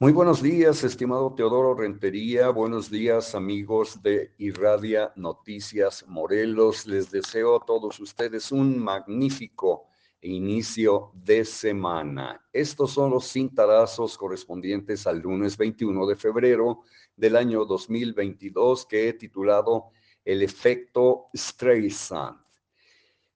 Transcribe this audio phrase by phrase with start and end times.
[0.00, 2.50] Muy buenos días, estimado Teodoro Rentería.
[2.50, 6.86] Buenos días, amigos de Irradia Noticias Morelos.
[6.86, 9.88] Les deseo a todos ustedes un magnífico
[10.20, 12.40] inicio de semana.
[12.52, 16.82] Estos son los cintarazos correspondientes al lunes 21 de febrero
[17.16, 19.90] del año 2022 que he titulado
[20.24, 22.47] El efecto Streisand.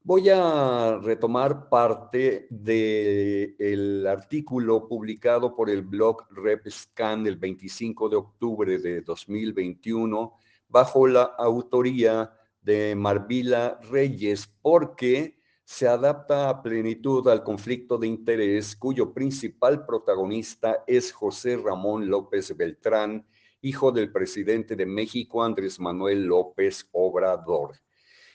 [0.05, 8.79] Voy a retomar parte del artículo publicado por el blog RepScan el 25 de octubre
[8.81, 10.35] de 2021
[10.67, 18.75] bajo la autoría de Marvila Reyes porque se adapta a plenitud al conflicto de interés
[18.75, 23.25] cuyo principal protagonista es José Ramón López Beltrán,
[23.61, 27.77] hijo del presidente de México Andrés Manuel López Obrador.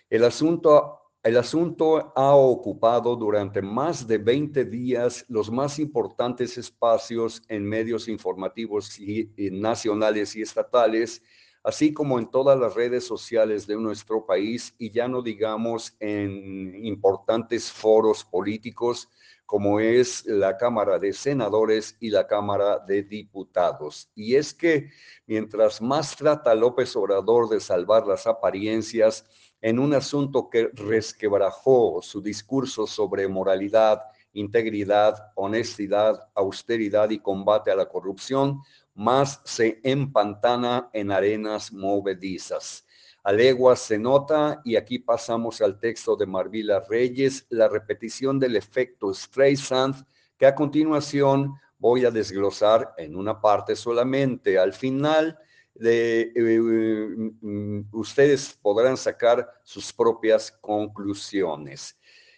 [0.09, 7.41] El asunto el asunto ha ocupado durante más de 20 días los más importantes espacios
[7.49, 8.97] en medios informativos
[9.37, 11.21] nacionales y estatales,
[11.63, 16.85] así como en todas las redes sociales de nuestro país y ya no digamos en
[16.85, 19.09] importantes foros políticos
[19.47, 24.11] como es la Cámara de Senadores y la Cámara de Diputados.
[24.13, 24.91] Y es que
[25.25, 29.25] mientras más trata López Obrador de salvar las apariencias,
[29.61, 34.01] en un asunto que resquebrajó su discurso sobre moralidad,
[34.33, 38.61] integridad, honestidad, austeridad y combate a la corrupción,
[38.93, 42.85] más se empantana en arenas movedizas.
[43.23, 48.55] A leguas se nota, y aquí pasamos al texto de Marvila Reyes, la repetición del
[48.55, 50.05] efecto Streisand,
[50.37, 54.57] que a continuación voy a desglosar en una parte solamente.
[54.57, 55.37] Al final,
[55.79, 61.97] de, eh, mm, ustedes podrán sacar sus propias conclusiones.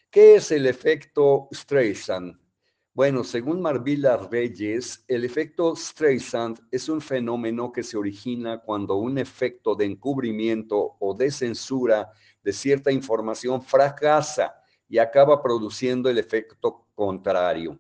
[0.09, 2.35] ¿Qué es el efecto Streisand?
[2.93, 9.17] Bueno, según Marvila Reyes, el efecto Streisand es un fenómeno que se origina cuando un
[9.17, 12.11] efecto de encubrimiento o de censura
[12.44, 14.55] de cierta información fracasa
[14.89, 17.79] y acaba produciendo el efecto contrario.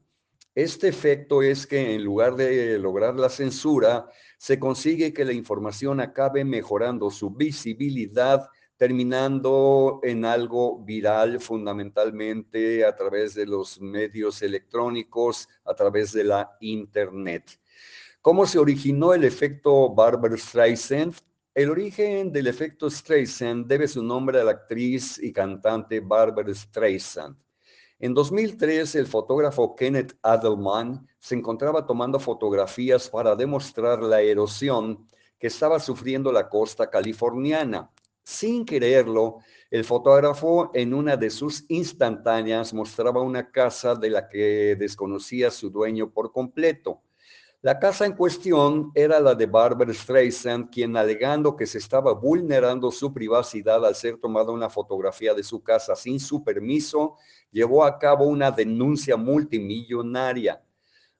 [0.59, 6.01] Este efecto es que en lugar de lograr la censura, se consigue que la información
[6.01, 15.47] acabe mejorando su visibilidad, terminando en algo viral fundamentalmente a través de los medios electrónicos,
[15.63, 17.57] a través de la Internet.
[18.21, 21.15] ¿Cómo se originó el efecto Barbara Streisand?
[21.55, 27.37] El origen del efecto Streisand debe su nombre a la actriz y cantante Barbara Streisand.
[28.01, 35.05] En 2003, el fotógrafo Kenneth Adelman se encontraba tomando fotografías para demostrar la erosión
[35.37, 37.91] que estaba sufriendo la costa californiana.
[38.23, 39.39] Sin quererlo,
[39.69, 45.69] el fotógrafo en una de sus instantáneas mostraba una casa de la que desconocía su
[45.69, 47.01] dueño por completo.
[47.61, 52.89] La casa en cuestión era la de Barbara Streisand, quien alegando que se estaba vulnerando
[52.89, 57.17] su privacidad al ser tomada una fotografía de su casa sin su permiso,
[57.51, 60.63] llevó a cabo una denuncia multimillonaria.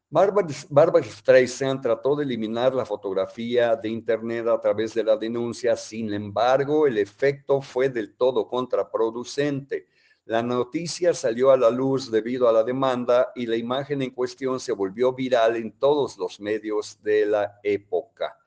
[0.10, 6.14] Barbara, Streisand trató de eliminar la fotografía de Internet a través de la denuncia, sin
[6.14, 9.88] embargo, el efecto fue del todo contraproducente.
[10.30, 14.60] La noticia salió a la luz debido a la demanda y la imagen en cuestión
[14.60, 18.38] se volvió viral en todos los medios de la época.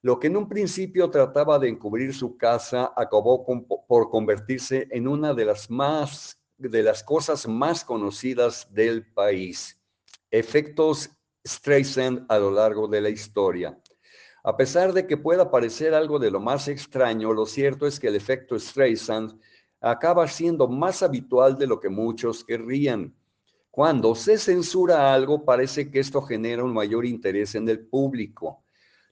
[0.00, 3.44] Lo que en un principio trataba de encubrir su casa acabó
[3.86, 9.78] por convertirse en una de las más de las cosas más conocidas del país.
[10.30, 11.10] Efectos
[11.46, 13.78] Streisand a lo largo de la historia.
[14.42, 18.08] A pesar de que pueda parecer algo de lo más extraño, lo cierto es que
[18.08, 19.38] el efecto Streisand
[19.80, 23.14] acaba siendo más habitual de lo que muchos querrían.
[23.70, 28.62] Cuando se censura algo, parece que esto genera un mayor interés en el público.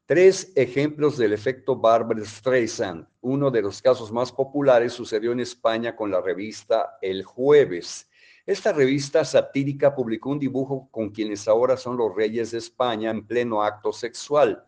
[0.05, 3.07] Tres ejemplos del efecto Barbara Streisand.
[3.21, 8.09] Uno de los casos más populares sucedió en España con la revista El Jueves.
[8.47, 13.27] Esta revista satírica publicó un dibujo con quienes ahora son los reyes de España en
[13.27, 14.65] pleno acto sexual.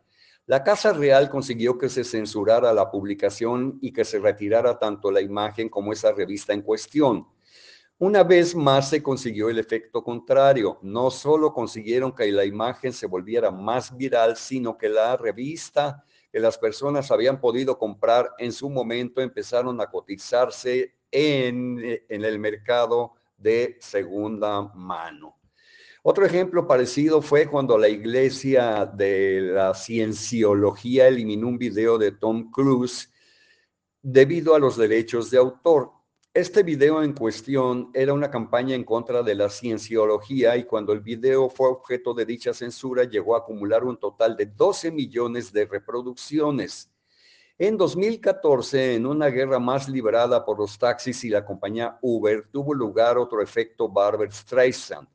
[0.50, 5.20] La Casa Real consiguió que se censurara la publicación y que se retirara tanto la
[5.20, 7.24] imagen como esa revista en cuestión.
[8.00, 10.80] Una vez más se consiguió el efecto contrario.
[10.82, 16.40] No solo consiguieron que la imagen se volviera más viral, sino que la revista que
[16.40, 23.12] las personas habían podido comprar en su momento empezaron a cotizarse en, en el mercado
[23.38, 25.39] de segunda mano.
[26.02, 32.50] Otro ejemplo parecido fue cuando la iglesia de la cienciología eliminó un video de Tom
[32.50, 33.12] Cruise
[34.00, 35.90] debido a los derechos de autor.
[36.32, 41.00] Este video en cuestión era una campaña en contra de la cienciología y cuando el
[41.00, 45.66] video fue objeto de dicha censura llegó a acumular un total de 12 millones de
[45.66, 46.90] reproducciones.
[47.58, 52.72] En 2014, en una guerra más librada por los taxis y la compañía Uber, tuvo
[52.72, 55.06] lugar otro efecto Barber Streisand.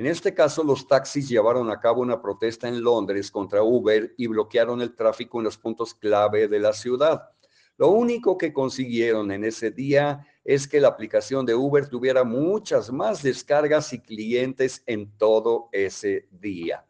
[0.00, 4.28] En este caso, los taxis llevaron a cabo una protesta en Londres contra Uber y
[4.28, 7.28] bloquearon el tráfico en los puntos clave de la ciudad.
[7.76, 12.90] Lo único que consiguieron en ese día es que la aplicación de Uber tuviera muchas
[12.90, 16.86] más descargas y clientes en todo ese día.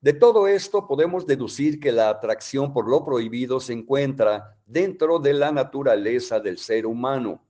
[0.00, 5.34] De todo esto podemos deducir que la atracción por lo prohibido se encuentra dentro de
[5.34, 7.42] la naturaleza del ser humano.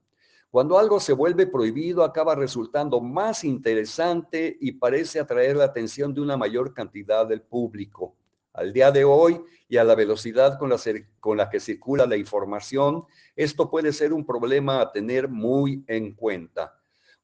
[0.50, 6.22] Cuando algo se vuelve prohibido acaba resultando más interesante y parece atraer la atención de
[6.22, 8.16] una mayor cantidad del público.
[8.54, 10.78] Al día de hoy y a la velocidad con la,
[11.20, 13.04] con la que circula la información,
[13.36, 16.74] esto puede ser un problema a tener muy en cuenta.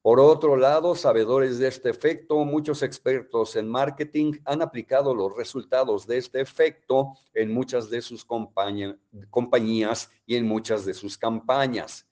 [0.03, 6.05] Por otro lado, sabedores de este efecto, muchos expertos en marketing han aplicado los resultados
[6.05, 12.05] de este efecto en muchas de sus compañías y en muchas de sus campañas.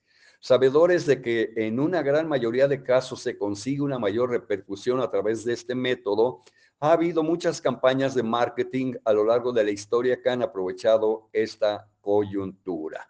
[0.46, 5.10] Sabedores de que en una gran mayoría de casos se consigue una mayor repercusión a
[5.10, 6.44] través de este método,
[6.82, 11.30] ha habido muchas campañas de marketing a lo largo de la historia que han aprovechado
[11.32, 13.08] esta coyuntura.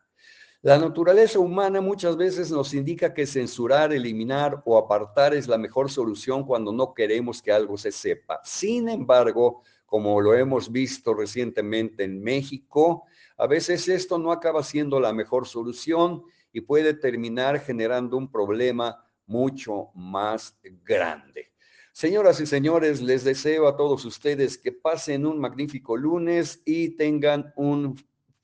[0.62, 5.90] La naturaleza humana muchas veces nos indica que censurar, eliminar o apartar es la mejor
[5.90, 8.42] solución cuando no queremos que algo se sepa.
[8.44, 13.06] Sin embargo, como lo hemos visto recientemente en México,
[13.38, 19.04] a veces esto no acaba siendo la mejor solución y puede terminar generando un problema
[19.26, 21.52] mucho más grande.
[21.92, 27.54] Señoras y señores, les deseo a todos ustedes que pasen un magnífico lunes y tengan
[27.56, 27.96] un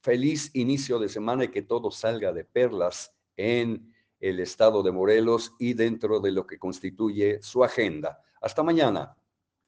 [0.02, 5.54] feliz inicio de semana y que todo salga de perlas en el estado de Morelos
[5.60, 8.22] y dentro de lo que constituye su agenda.
[8.42, 9.16] Hasta mañana.